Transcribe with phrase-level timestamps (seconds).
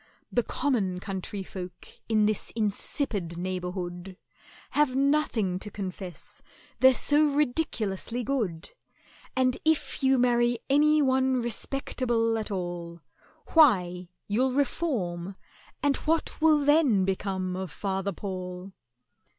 [0.31, 4.17] "The common country folk in this insipid neighbourhood
[4.71, 6.41] Have nothing to confess,
[6.79, 8.71] they're so ridiculously good;
[9.35, 13.01] And if you marry any one respectable at all,
[13.53, 15.35] Why, you'll reform,
[15.83, 18.73] and what will then become of FATHER PAUL?"